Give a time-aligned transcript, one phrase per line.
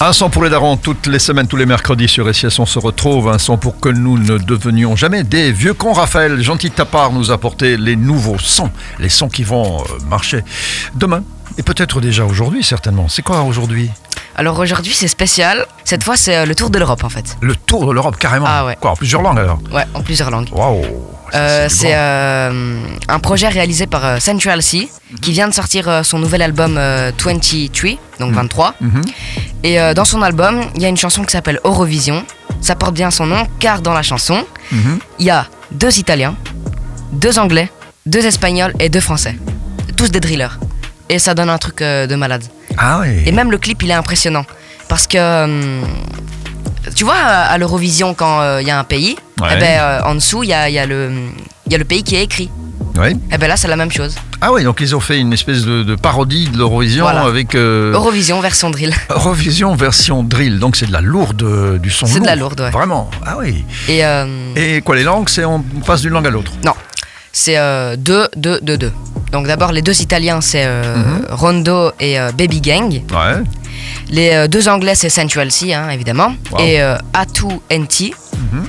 [0.00, 2.78] Un son pour les darons, toutes les semaines, tous les mercredis sur SIS, on se
[2.78, 3.28] retrouve.
[3.30, 5.92] Un son pour que nous ne devenions jamais des vieux cons.
[5.92, 9.84] Raphaël, gentil de ta part, nous apporter les nouveaux sons, les sons qui vont euh,
[10.08, 10.44] marcher
[10.94, 11.24] demain.
[11.56, 13.08] Et peut-être déjà aujourd'hui, certainement.
[13.08, 13.90] C'est quoi aujourd'hui?
[14.36, 15.66] Alors aujourd'hui c'est spécial.
[15.84, 17.36] Cette fois c'est euh, le tour de l'Europe en fait.
[17.40, 18.46] Le tour de l'Europe, carrément.
[18.48, 18.76] Ah ouais.
[18.80, 19.58] Quoi, en plusieurs langues alors?
[19.72, 20.48] Ouais, en plusieurs langues.
[20.52, 20.82] Waouh
[21.34, 22.78] Euh, c'est euh,
[23.08, 24.88] un projet réalisé par euh, Central Sea
[25.20, 28.74] qui vient de sortir euh, son nouvel album euh, 23, donc 23.
[28.80, 29.02] Mhm.
[29.64, 32.24] Et euh, dans son album, il y a une chanson qui s'appelle Eurovision.
[32.60, 34.98] Ça porte bien son nom car dans la chanson, Mhm.
[35.18, 36.34] il y a deux Italiens,
[37.12, 37.70] deux Anglais,
[38.06, 39.36] deux Espagnols et deux Français.
[39.96, 40.58] Tous des drillers.
[41.08, 42.44] Et ça donne un truc euh, de malade.
[42.76, 43.22] Ah oui.
[43.26, 44.44] Et même le clip, il est impressionnant.
[44.88, 45.82] Parce que, hum,
[46.94, 49.48] tu vois, à l'Eurovision, quand euh, il y a un pays, Ouais.
[49.54, 51.12] eh ben, euh, en dessous, il y a, il y a le
[51.66, 52.50] il y a le pays qui est écrit.
[52.98, 53.16] Oui.
[53.32, 54.16] Et ben là, c'est la même chose.
[54.40, 57.22] Ah oui, donc ils ont fait une espèce de, de parodie de l'Eurovision Voilà.
[57.22, 58.92] avec euh, Eurovision version drill.
[59.10, 60.58] Eurovision version drill.
[60.58, 62.50] Donc c'est de la lourde, euh, du son C'est de la lourd.
[62.50, 62.70] lourde, ouais.
[62.70, 63.10] Vraiment.
[63.24, 63.64] Ah oui.
[63.88, 64.26] Et, euh,
[64.56, 66.52] Et quoi, les langues, c'est on passe d'une langue à l'autre.
[66.64, 66.74] non,
[67.32, 68.92] c'est euh, deux, deux, deux, deux.
[69.32, 71.26] Donc d'abord, les deux Italiens, c'est euh, Mhm.
[71.30, 72.90] Rondo et euh, Baby Gang.
[72.90, 73.42] Ouais.
[74.10, 76.34] Les euh, deux Anglais, c'est Central Sea, hein, évidemment.
[76.50, 76.60] Wow.
[76.60, 76.80] Et
[77.12, 78.12] Atu NT.
[78.34, 78.64] Mhm.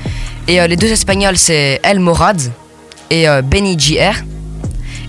[0.47, 2.39] Et les deux Espagnols, c'est El Morad
[3.09, 4.15] et euh, Benny JR.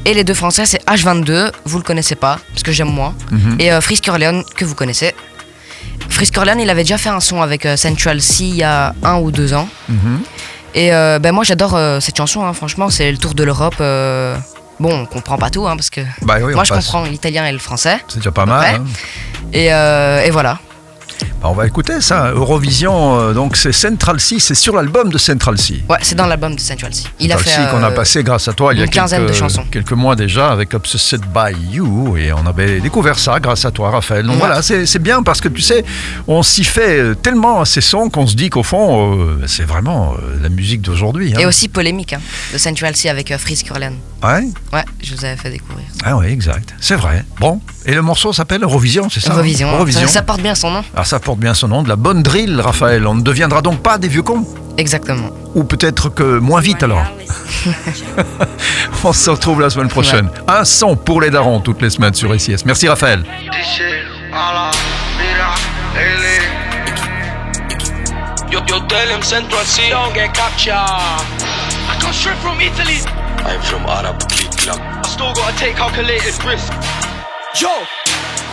[0.06, 3.12] Et les deux Français, c'est H22, vous le connaissez pas, parce que j'aime moi.
[3.30, 3.56] Mhm.
[3.58, 5.14] Et euh, Frisk Orleans, que vous connaissez.
[6.08, 8.94] Frisk Orleans, il avait déjà fait un son avec euh, Central Sea il y a
[9.02, 9.68] un ou deux ans.
[9.88, 10.20] Mhm.
[10.74, 13.76] Et euh, ben moi, j'adore cette chanson, hein, franchement, c'est le tour de l'Europe.
[13.78, 16.86] Bon, on comprend pas tout, hein, parce que Bah oui, moi, je passe.
[16.86, 17.98] comprends l'italien et le français.
[18.08, 18.76] C'est déjà pas mal.
[18.76, 18.84] Hein.
[19.52, 20.58] Et, et voilà.
[21.42, 22.30] Bah, on va écouter ça.
[22.32, 25.82] Eurovision, euh, donc c'est Central Sea, c'est sur l'album de Central Sea.
[25.88, 27.06] Ouais, c'est dans l'album de Central Sea.
[27.18, 27.62] Il a Central fait.
[27.62, 29.36] Sea qu'on a euh, passé grâce à toi il y a une quinzaine quelques, de
[29.38, 29.64] chansons.
[29.70, 33.90] quelques mois déjà avec Obsessed by You et on avait découvert ça grâce à toi
[33.90, 34.24] Raphaël.
[34.26, 34.38] Donc Ouais.
[34.40, 35.84] voilà, c'est bien parce que tu sais,
[36.28, 39.64] on s'y fait euh, tellement à ces sons qu'on se dit qu'au fond, euh, c'est
[39.64, 41.32] vraiment euh, la musique d'aujourd'hui.
[41.34, 41.38] hein.
[41.40, 42.20] Et aussi polémique, hein,
[42.52, 43.94] de Central Sea avec euh, Frisk Orleans.
[44.22, 45.86] Ouais Ouais, je vous avais fait découvrir.
[46.04, 46.74] Ah oui, exact.
[46.80, 47.24] C'est vrai.
[47.38, 49.34] Bon, et le morceau s'appelle Eurovision, c'est ça hein?
[49.36, 49.68] Eurovision.
[49.70, 49.74] hein.
[49.74, 50.06] Eurovision.
[50.08, 50.84] Ça, porte bien son nom.
[50.94, 53.06] Alors ça porte bien son nom, de la bonne drill, Raphaël.
[53.06, 54.44] On ne deviendra donc pas des vieux cons
[54.78, 55.30] Exactement.
[55.54, 57.04] Ou peut-être que moins vite alors.
[59.04, 60.30] On se retrouve la semaine prochaine.
[60.48, 62.64] Un son pour les darons toutes les semaines sur SIS.
[62.64, 63.22] Merci Raphaël.
[63.22, 63.82] Dice
[64.32, 64.70] a la
[65.18, 65.54] mira,
[65.96, 66.40] ele.
[68.50, 69.90] Yo, yo, tell him Central Sea.
[69.90, 70.72] Don't get captured.
[70.72, 73.00] I come straight from Italy.
[73.44, 74.78] I'm from Arab Click Club.
[74.80, 76.72] I still gotta take calculated risk.
[77.60, 77.70] Yo,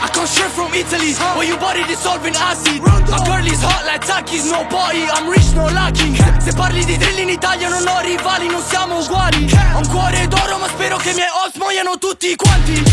[0.01, 1.13] I come straight from Italy.
[1.35, 2.81] Where you body dissolving acid.
[2.81, 5.05] My girl is hot like Takis, no body.
[5.09, 6.15] I'm rich, no lacking.
[6.39, 9.49] Se parli di drill in Italia non ho rivali, non siamo uguali.
[9.73, 12.83] Ho un cuore d'oro, ma spero che i miei ops muoiano tutti quanti.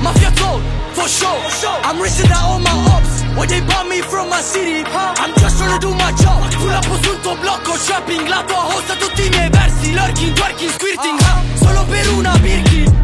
[0.00, 0.60] Mafia Soul,
[0.92, 1.80] for sure.
[1.84, 3.22] I'm richer than all my ops.
[3.36, 4.84] Why they bomb me from my city?
[4.84, 6.50] I'm just trying to do my job.
[6.54, 8.26] Pull up sul tuo blocco, shopping.
[8.28, 9.92] La tua hosta tutti i miei versi.
[9.92, 11.18] Lurking, twerking, squirting.
[11.60, 13.03] Solo per una Birkin.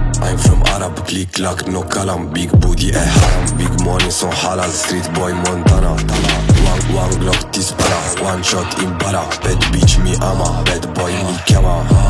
[1.20, 2.32] Click Club, no kalam.
[2.32, 3.58] Big booty, eh haram.
[3.58, 4.70] Big money, so halal.
[4.70, 5.90] Street boy Montana.
[5.90, 8.22] One, one Glock, dispara.
[8.22, 9.28] One shot in bara.
[9.42, 10.62] Bad bitch, mi ama.
[10.64, 12.09] Bad boy, mi chiama.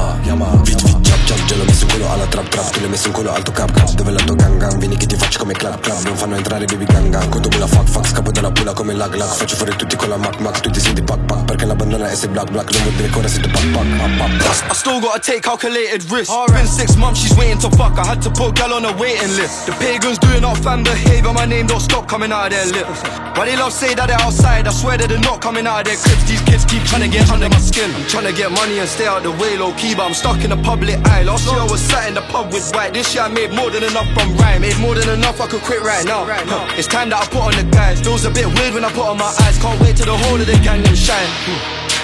[2.90, 3.90] Messo in culo alto cap, cap.
[3.92, 4.76] Dove l'alto gang, gang.
[4.78, 6.02] Vieni che ti faccio come clap, clap.
[6.04, 7.28] Non fanno entrare baby gang, gang.
[7.28, 8.08] Conto la fuck, fuck.
[8.08, 9.28] Scappo dalla pula come lag, lag.
[9.28, 10.60] Faccio fuori tutti con la mac, mac.
[10.60, 11.44] Tu ti senti pack, pack.
[11.44, 12.70] Perché la bandana è se black, black.
[12.72, 13.96] Non vuol dire che ora siete pack, pack.
[13.96, 14.70] Pack, pack, pack.
[14.70, 16.34] I still gotta take calculated risks.
[16.50, 17.96] Been six months, she's waiting to fuck.
[17.98, 19.66] I had to put gal on a waiting list.
[19.66, 23.02] The pagans doing up fan behavior, my name don't stop coming out of their lips.
[23.36, 24.66] Why they love say that they're outside?
[24.66, 26.24] I swear that they're not coming out of their cribs.
[26.28, 27.90] These kids keep trying to get under my skin.
[27.94, 30.42] I'm trying to get money and stay out the way, low key, but I'm stuck
[30.44, 31.22] in the public eye.
[31.22, 33.84] Last year I was sat in the pub with This year I made more than
[33.84, 34.62] enough from rhyme.
[34.62, 36.24] Made more than enough, I could quit right now.
[36.24, 36.72] Huh.
[36.80, 38.00] It's time that I put on the guys.
[38.00, 39.60] Feels a bit weird when I put on my eyes.
[39.60, 41.28] Can't wait till the whole of the gang them shine.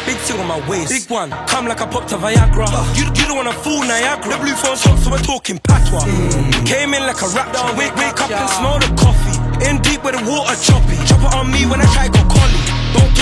[0.04, 0.92] Big thing on my waist.
[0.92, 1.32] Big one.
[1.48, 2.68] Come like I popped a Viagra.
[2.68, 2.84] Uh.
[2.94, 4.36] You, you don't wanna fool Niagara.
[4.36, 6.04] The blue phone's hot, so we're talking patois.
[6.04, 6.66] Mm.
[6.68, 7.64] Came in like a raptor.
[7.74, 9.36] Wake, wake up and smell the coffee.
[9.64, 11.00] In deep where the water choppy.
[11.08, 12.65] Chop it on me when I try go collie.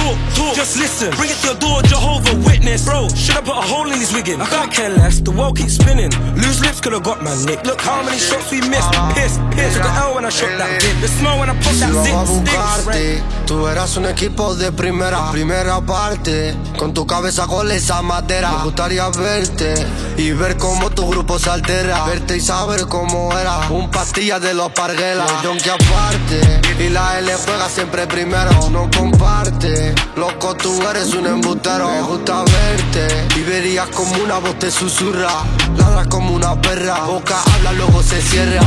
[0.04, 1.10] Talk, talk, just listen.
[1.16, 2.84] Bring it to your door, Jehovah Witness.
[2.84, 4.38] Bro, should I put a hole in his wiggin?
[4.38, 6.10] I can't care less, the world keeps spinning.
[6.36, 7.64] Loose lips could've got my nick.
[7.64, 8.92] Look how many shots we missed.
[9.16, 9.72] Piss, piss.
[9.72, 11.00] Took the L when I shot that bit.
[11.00, 13.46] The smell when I pop that zip sticks.
[13.46, 16.54] tú eras un equipo de primera, primera parte.
[16.76, 19.72] Con tu cabeza con esa madera, me gustaría verte
[20.18, 22.04] y ver cómo tu grupo se altera.
[22.04, 25.42] Verte y saber cómo era, un pastilla de los parguelas.
[25.42, 29.93] Los que aparte, y la L juega siempre primero, no comparte.
[30.16, 35.44] Loco, tú eres un embustero, me gusta verte y verías como una voz te susurra.
[35.76, 38.60] Ladras como una perra, boca habla, luego se cierra.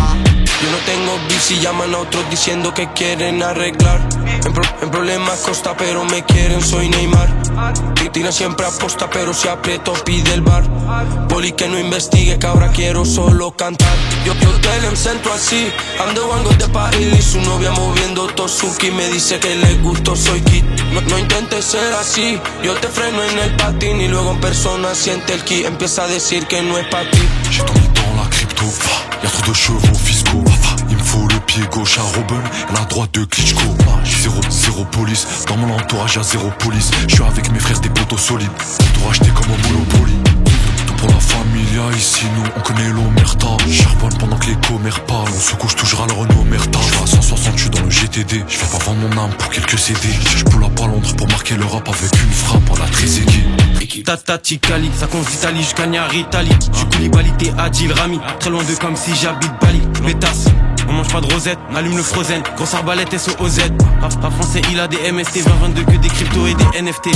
[0.62, 4.02] Yo no tengo bici, llaman a otros diciendo que quieren arreglar.
[4.82, 7.30] En, problemas costa, pero me quieren, soy Neymar.
[8.12, 10.64] Tira siempre aposta, pero si aprieto pide el bar.
[11.28, 13.96] Poli que no investigue, que ahora quiero solo cantar.
[14.26, 17.24] Yo, yo te centro así, ando wango de París.
[17.24, 20.66] Su novia moviendo Tosuki me dice que le gusto, soy kit.
[20.94, 24.96] No, no intentes ser así, yo te freno en el patín y luego en persona
[24.96, 25.66] siente el ki.
[25.66, 27.20] Empieza a decir que no es para ti.
[27.52, 28.66] J'ai tout mis dans la crypto,
[29.24, 30.44] y'a trop de chevaux fiscaux.
[30.90, 32.42] Il me faut le pied gauche à Robin
[32.74, 33.76] la droite de Klitschko.
[34.06, 36.90] Zéro, zéro police, dans mon entourage y'a zéro police.
[37.08, 38.50] Je suis avec mes frères des poteaux solides,
[38.94, 40.14] tout racheter comme un Monopoly.
[40.98, 43.48] Pour la familia, ici nous on connaît l'omerta.
[43.70, 46.80] Charbonne pendant que les commères parlent, on se couche toujours à leur omerta.
[46.82, 47.77] Je à 160, je dans
[48.18, 50.10] je vais pas vendre mon âme pour quelques CD.
[50.38, 54.04] Je peux la pas Londres pour marquer l'Europe avec une frappe en la Trezeguet.
[54.04, 56.50] Tata Ticali, ça compte d'Italie jusqu'à Italie.
[56.72, 58.20] Je suis Koulibaly, t'es Adil Rami.
[58.40, 59.82] Très loin de comme si j'habite Bali.
[60.04, 60.46] Pétasse,
[60.90, 62.42] on mange pas de rosette, allume le frozen.
[62.56, 63.60] Grosse arbalète SOZ.
[64.02, 67.08] Pas, français, il a des MST, 2022 que des cryptos et des NFT.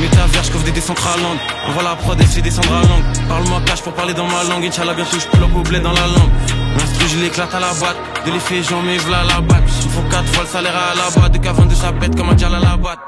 [0.00, 1.38] Métavers, j'coffre des décentralandes.
[1.68, 3.28] On voit la prod, elle fait descendre la langue.
[3.28, 4.64] Parle-moi cash pour parler dans ma langue.
[4.64, 6.63] Inch'Allah, bientôt j'pull up au blé dans la langue.
[6.94, 7.96] L'instru, je l'éclate à la boîte.
[8.24, 9.64] De l'effet, j'en mets v'là la batte.
[9.82, 11.32] Il faut 4 fois le salaire à la boîte.
[11.32, 12.98] De qu'avant de sa pète comme un dial à la boîte.